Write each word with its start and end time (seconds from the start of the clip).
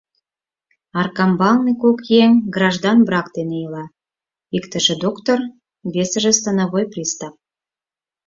Аркамбалне 1.01 1.73
кок 1.81 1.99
еҥ 2.23 2.31
граждан 2.55 2.97
брак 3.07 3.27
дене 3.35 3.55
ила: 3.65 3.85
иктыже— 4.57 4.95
доктор, 5.05 5.39
весыже— 5.93 6.31
становой 6.39 6.85
пристав. 6.91 7.33